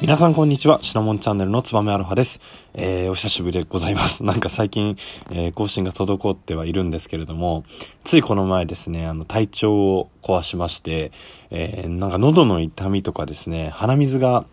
[0.00, 0.78] 皆さんこんにちは。
[0.80, 2.40] シナモンチャンネルのつばめアロハです。
[2.72, 4.22] えー、お久しぶりでございます。
[4.24, 4.96] なんか最近、
[5.32, 7.64] えー、更新が滞ってはいるんですけれども、
[8.04, 11.12] ついこの前ですね、あの、体調を壊しまして、
[11.50, 14.46] えー、なんか喉の痛みとかですね、鼻水が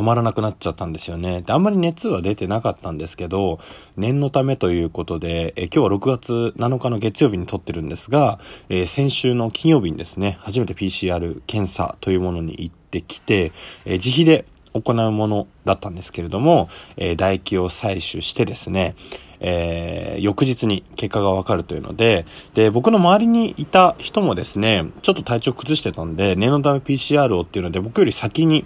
[0.00, 1.42] 止まらなくなっちゃったんですよね。
[1.42, 3.60] で、あんまり熱は出てなかったんですけど、
[3.98, 8.40] 念のためということで、え今日は6月7日の月曜日に撮ってるんですが、
[8.70, 13.52] えー、先週の金曜日にですね、初めて PCR 検査というものに行ってきて、
[13.84, 18.94] えー、自費で行うものだったんですけれども、えー、唾液を採取してですね、
[19.40, 28.64] えー、翌日に結果がわかるというので、で、僕の周りにいた人もですね、ちょっと体調崩してたんで、念のため PCR をっていうので、僕より先に、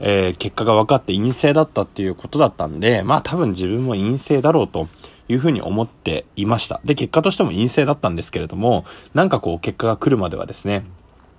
[0.00, 4.88] えー、結果が分かって陰性だったっていうことだったんで、まあ多分自分も陰性だろうと
[5.28, 6.80] いうふうに思っていました。
[6.84, 10.84] で、結果としても陰性だったんですけれども、なんかこう結果が来るまではですね、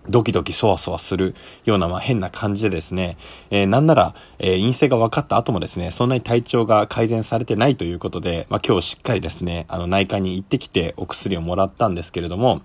[0.10, 3.18] ドキドキそわそわするような、まあ、変な感じでですね、
[3.52, 12.62] えー、なんなら、えー、陰性が分かった後もですね、そんなに体調が改善されてないということで、まあ、今日しっかりですね、あの、内科に行ってきてお薬をもらったんですけれども、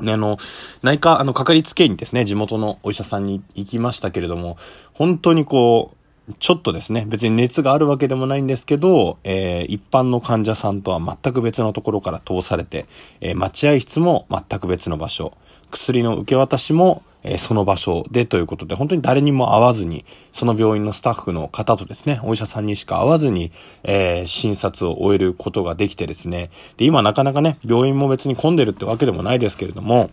[0.00, 0.36] あの、
[0.82, 4.56] 内科、あの、かかりつけ医にですね、地元のお医者さんに行きましたけれども、
[4.92, 5.96] 本当にこう、
[6.38, 12.86] ちょっとですね、別に熱があるわけでもないんですけど、えー、一般の患者さんとは全く別のところから通されて、
[13.20, 15.34] えー、待合室も全く別の場所、
[15.70, 23.52] 薬の受け渡しも、えー、その場所でということで、本当に誰にも会わずに、その病院のスタッフの方とですね、お医者さんにしか会わずに、
[23.84, 30.10] えー、診察を終えることができてですね、で、今なかなかね、病院も別に混んでるってわけでもないですけれども、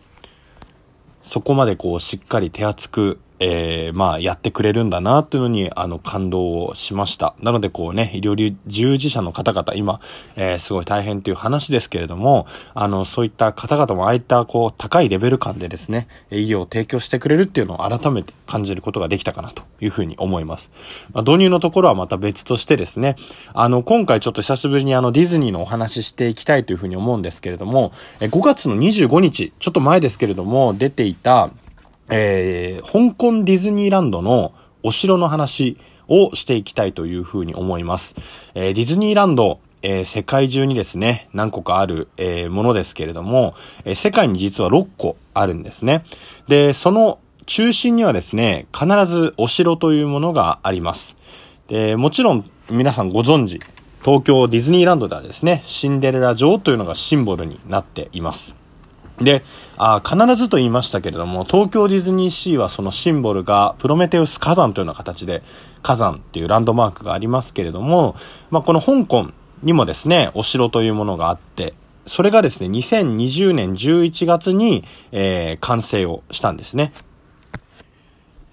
[1.24, 7.34] そこまでこう、しっかり手厚く、えー、まあ、やってくれるんだな、っていうのに、あの、感動をしました。
[7.42, 10.00] なので、こうね、医療従事者の方々、今、
[10.36, 20.70] えー、すごい大変という話ですけれども、あの、そういった方々もああいった、こう、高いレベル感でですね、医療を提供してくれるっていうのを改めて感じることができたかな、というふうに思います。
[21.14, 23.16] まあ、導入のところはまた別としてですね、
[23.54, 31.50] あの、今回ちょっと久しぶりにあの、ディズニーのお話ししていきたいというふうに思うんですけれども、5月の25日、ちょっと前ですけれども、出ていた、
[32.16, 34.54] えー、香港ディズニーランドの
[34.84, 38.14] お城の話をしていきたいというふうに思います。
[38.54, 46.04] えー、ディズニーランド、えー、世界中にですね、何個かある、えー、ものですけれども、え、世界に実は6個あるんですね。
[46.48, 51.16] で、その中心にはですね、必ずお城というものがあります。
[51.68, 53.60] で、もちろん皆さんご存知、
[54.06, 58.54] 東京ディズニーランドではですね、シンデレラ城というのがシンボルになっています。
[59.24, 59.44] で、
[59.78, 65.44] あ必ずと言いましたけれども、東京ディズニーシーはそのシンボルがプロメテウス火山というような形で
[65.82, 68.16] 火山っていうランドマークがありますけれども、
[68.52, 69.32] まあ、この香港
[69.64, 71.74] にもですね、お城というものがあって、
[72.06, 76.92] それがですね、2020年11月に、えー、完成をしたんですね。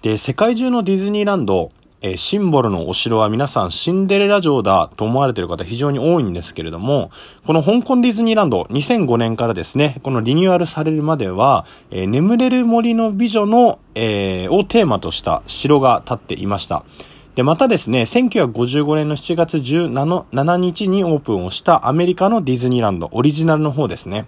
[0.01, 1.69] で、世界中のディズニーランド、
[2.01, 7.11] えー、シンボルのお城は皆さんシンデレラ城だと思われている方非常に多いんですけれども、
[7.45, 16.83] この香港ディズニーランド2005年からですね、このリニューアルされるまでは、えー、眠れる森の美女の、えー、をテーマとした城が建っていました。
[17.35, 24.25] で、またですね、1955年の7月17日にオープンをしたアメリカのディズニーランド、オリジナルの方ですね。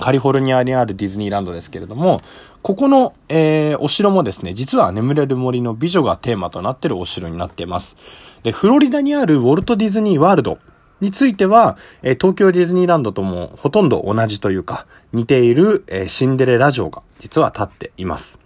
[0.00, 2.22] カリフォルニアにあるディズニーランドですけれども、
[2.62, 7.96] ここの、えー、お城もですね、実は眠れる森の美女がテーマとなっているお城になっています。
[8.42, 10.58] で、フロリダにあるウォルト・ディズニー・ワールド
[11.00, 18.38] については、えー、東京ディズニーランドともほとんど同じというか、似ている、えー、シンデレラ城が実は立っています。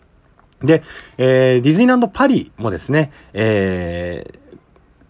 [0.63, 0.83] で、
[1.19, 4.39] えー、ディズニーランド・パリもですね、えー、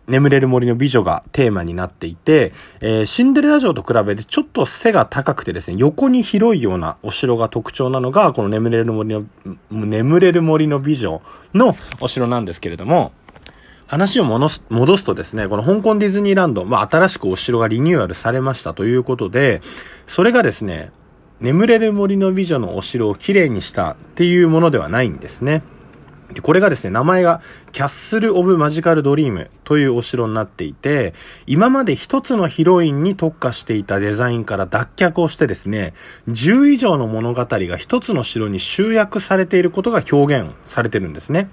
[0.07, 9.25] 眠れる森の美女がテーマになっていて、えー、シンデレラ城と比べてちょっと背が高くてですね、横に広いようなお城が特徴なのが、この眠れる森の、
[9.71, 11.23] 眠れる森の美女
[11.55, 13.13] のお城なんですけれども、
[13.87, 19.61] 話を戻す戻すとですね、この香港ディズニーランド、まあ、新しくお城がリニューアルされましたということで、
[20.07, 20.91] それがですね、
[21.41, 25.63] 眠れる森の美女のお城をきれいにしたっていうものではないんですね。
[26.43, 27.41] これがですね、名前が
[27.73, 31.15] キャッスル・オブ・マジカル・ドリームというお城になっていて、
[31.47, 35.95] 今まで一つのヒロインに特化していたデザインから脱却をしてですね、
[36.29, 41.49] 10以上の物語が一つの城に集約されていることが表現されてるんですね。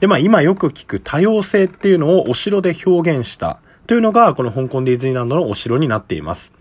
[0.00, 6.59] で、まあ今よく聞く多様性っていうのをお城で表現したというのが、この香港ディズニーランドのお城になっています。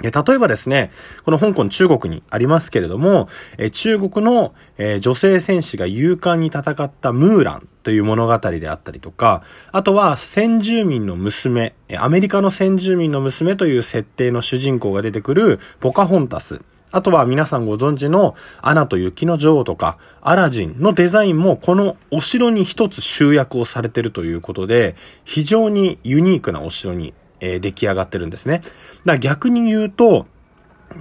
[0.00, 0.92] 例えばですね、
[1.24, 3.28] この香港中国にありますけれども、
[3.58, 9.42] え中国の、え女性戦士が勇敢に戦ったムーランという物語であったりとか、
[9.72, 28.58] あとは先住民の娘、アメリカの先住民の娘という設定の主人公が出てくるポカホンタスあとは皆さんご存知のアナと雪の女王とかアラジンのデザインもこのお城に一つ集約をされてるということで非常にユニークなお城に、え、出来上がってるんですね。
[28.58, 28.72] だか
[29.12, 30.26] ら逆に言うと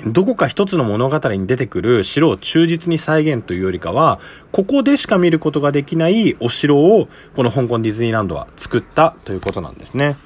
[0.05, 4.19] どこか一つの物語に出てくる城を忠実に再現というよりかは、
[4.51, 10.17] ここでしか見ることができないお城を、この香港ディズニーランドは作ったということなんですね。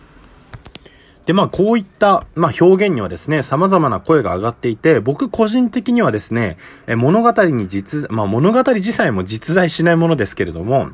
[1.26, 10.90] で、まあ、こういった、まあ、表現にはですね、様々な声が上がっていて、僕個人的にはですね、え物語に実、まあ、物語自体も実在しないものですけれども、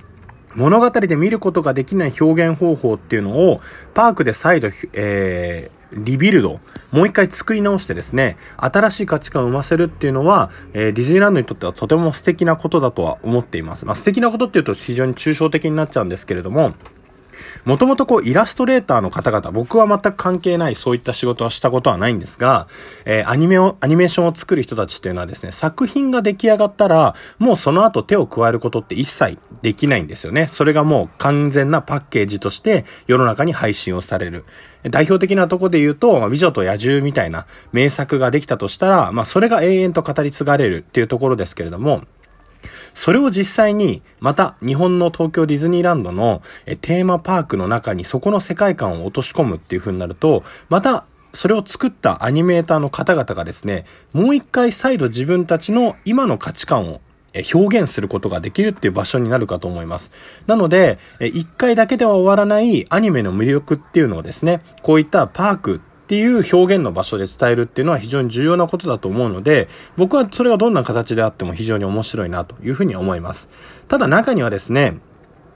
[0.58, 3.62] 物語で見ることができない表現方法っていうのを、
[3.94, 6.60] パークで再度、えー、リビルド、
[6.92, 13.86] もう一回作り直してですね、新しい価値観を生ませるっていうのは、えー、ディズニーランドにとってはとても素敵なことだとは思っています。
[13.86, 16.74] まあ、素敵なことっていうと非常に抽象的になっちゃうんですけれども、
[17.66, 22.68] もともとこうイラストレーターの方々、僕は全く関係ないそういった仕事はしたことはないんですが、
[23.06, 30.48] えー、アニメを、アニメーションを作る人たちっていうのはですね、作品が出来上がったら、もうその後手を加えることって一切できないんですよね。
[30.48, 34.46] それがもう完全なパッケージとして世の中に配信をされる。
[34.84, 42.04] 代表的なとこで言うと、まあ、美女と野獣みたいな名作ができたとしたら、まあそれが永遠と語り継がれるっていうところですけれども、
[42.94, 46.42] それを実際に、また日本の東京ディズニーランドの
[46.82, 57.02] テーマパークの中にそこの世界観を落とし込むっていう風になると、またそれを作ったアニメーターの方々がですね、もう一回再度自分たちの今の価値観を
[57.54, 60.12] 表現することができるっていう場所になるかと思います。
[60.48, 69.68] なので、一回だけでは終わらないアニメの魅力っていうのをですね、こういったパークっていう表現の場所で伝えるっていうのは非常に重要なことだと思うので、
[69.98, 73.50] 僕はそれがどんな形であっても非常に面白いなというふうに思います。
[73.90, 75.02] ただ中にはですね、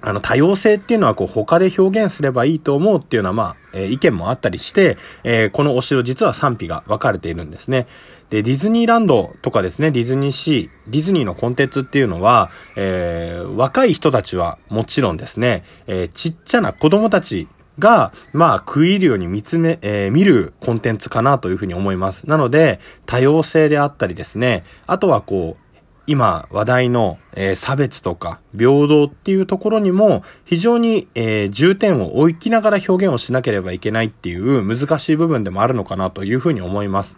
[0.01, 7.87] あの、多様性っていうのはこう他で表現すればいいと思うっていうのはまあ、えー、意見もあったりして、えー、このお城実は賛否が分かれているんですね。
[8.29, 17.47] で、ディズニーランドとかですね、ディズニーシー、ディズニーのコンテンツっていうのは、えー、若い人たちはもちろんですね、えちっちゃな子供たち
[17.79, 22.27] が、まあ、食い入るように見つめ、えー、見るコンテンツかなというふうに思います。
[22.27, 25.61] なので、多様性であったりですね、あとはこう、
[26.07, 37.17] 今話題の、えー、差別とか平等っていうところにも非常に、えー、重点を置きながら表現をしなければいけないっていう難しい部分でもあるのかなというふうに思います。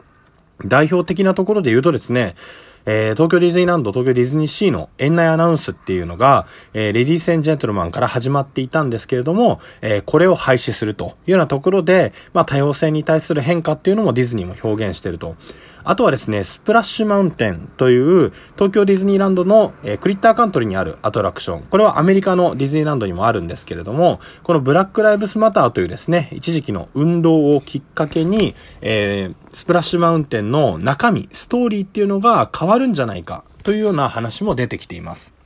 [0.65, 2.35] 代表的なところで言うとですね、
[2.85, 15.35] えー、東京ディズニーランド、東京ディズニーシーの園内アナウンスっていうのが、えー、レディースジェントルマンから始まっていたんですけれども、えー、これを廃止するというようなところで、まあ多様性に対する変化っていうのもディズニーも表現してると。
[15.83, 21.63] あとはですね、スプラッシュマウンテンという東京ディズニーランドの、えー、クリッターカントリーにあるアトラクション。
[21.63, 35.42] これはアメリカのディズニーランドにもあるんですけれども、このブラックライブスマターというですね、一時期の運動をきっかけに、えー、スプラッシュマウンテンの中身、ストーリーっていうのが変わるんじゃないかというような話も出てきています。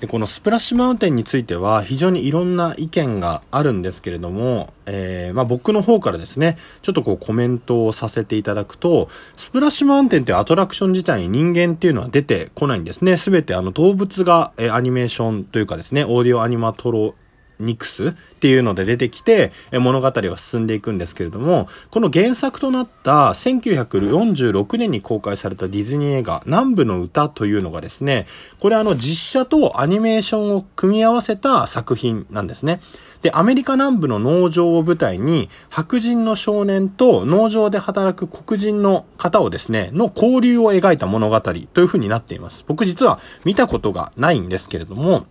[0.00, 13.16] で、このスプラッシュマウンテンについては非常にいろんな意見があるんですけれども、えー、まあ僕の方からですね、ちょっとこうコメントをさせていただくと、スプラッシュマウンテンってアトラクション自体に人間っていうのは出てこないんですね。
[13.16, 17.14] すべてあの動物が、えー、アニメーションというかですね、オーディオアニマトロ
[17.60, 28.26] ニクスっていうので出てきて、物語は進んでいくんですけれども、この原作となった1946年に公開されたディズニー映画、南部の歌というのがですね、
[28.60, 32.80] これあの実写とアニメーションを組み合わせた作品なんですね。
[33.22, 42.64] で、アメリカ南部の農場を舞台に、白人の少年と農場で働く黒人の方をですね、の交流を描いた物語という風になっています。
[42.68, 45.26] 僕実は見たことがないんですけれども、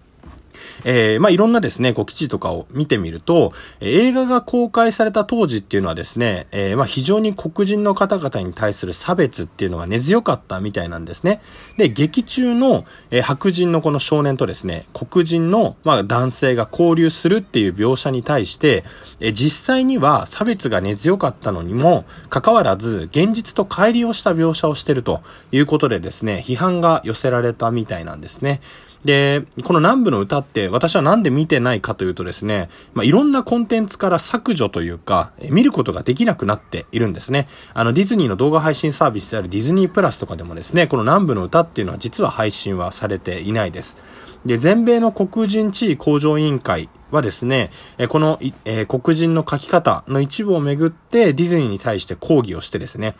[0.83, 11.41] えー、まあ、いろんなですね、こう記事とかを見てみると、映画が公開された当時っていうのはですね、えー、まあ、非常に黒人の方々に対する差別っていうのが根強かったみたいなんですね。
[11.77, 18.83] で、劇中の、えー、白人のこの少年とですね、黒人の、まあ、男性が交流するっていう描写に対して、
[19.19, 25.21] えー、実際には差別が根強かったのにも、かかわらず、現実と乖離をした描写をしてると
[25.51, 28.61] いうことでですね、批判が寄せられたみたいなんですね。
[29.05, 37.47] で、この南部の歌って私はなんで見てないかというとですね、まあ、いろんなコンテンツから削除というか、見ることができなくなっているんですね。
[37.73, 43.97] あの、ディズニーの動画配信サービスであるディズニープラスとかでもですね、この南部の歌っていうのは実は配信はされていないです。
[44.45, 47.69] で、全米の黒人地位向上委員会はですね、
[48.09, 53.15] この、えー、黒人の書き方の一部をめぐってディズニーに対して抗議をしてですね、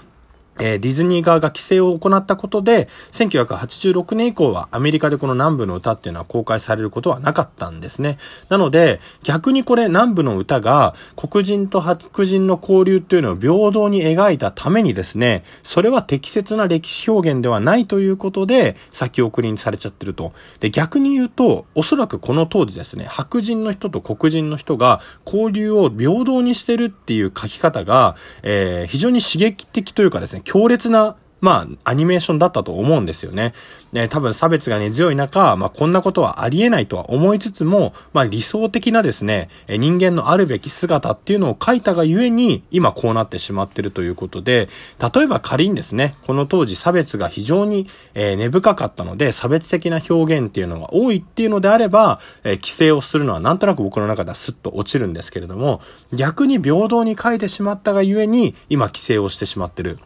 [0.59, 8.17] えー、ディズニー側が規制を行ったことで、1986年以降はアメリカでこの南部の歌っていうのは公開されることはなかったんですね。
[8.49, 20.33] なので、逆にこれ南部の歌が黒人と白人の交流っていうのを平等に描いたためにですね、それは適切な歴史表現ではないということで、先送りにされちゃってると。
[20.59, 33.53] で、逆に言うと、おそらくこの当時ですね、白人の人と黒人の人が交流を平等にしてるっていう書き方が、えー、非常に刺激的というかですね、強烈なまあ、アニメーションだったと思うんですよね。
[33.93, 44.67] ね多分差別が根強い中、まあ、こんなことはありえないとは思いつつも、まあ、理想的なですね、人間のあるべき姿っていうのを書いたがゆえに、今こうなってしまってるということで、
[45.13, 55.81] 例えば仮にですね、この当時差別が非常に、え根深かったので、差別的な表現っていうのが多いっていうのであれば、え規制をするのはなんとなく僕の中ではスッと落ちるんですけれども、
[56.13, 59.99] 逆に平等に書いてしまったがゆえに、今規制をしてしまってる。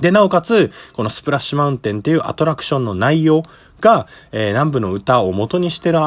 [0.00, 3.42] で、なおかつ、このスプラッシュマウンテンっていうアトラクションの内容
[3.80, 6.00] が、えー、南部の歌を元にしてる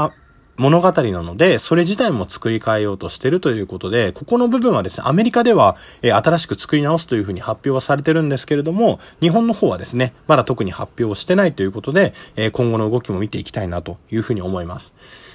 [0.60, 14.94] 物語なので、それ自体も作り変えようとしてるということで、ここの部分はですね、アメリカでは、えー、新しく作り直すというふうに発表はされてるんですけれども、日本の方はですね、まだ特に発表してないということで、えー、今後の動きも見ていきたいなというふうに思います。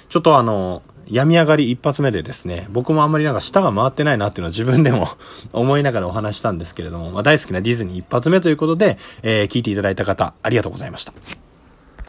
[0.09, 5.07] ちょっとあの、病み上がり一発目でですね、僕もあんまりなんか舌が回ってないなっていうのは自分でも
[5.53, 11.44] 思いながらお話したんですけれども、まあ、大好きなディズニー一発目ということで、えー、聞いていただいた方、ありがとうございました。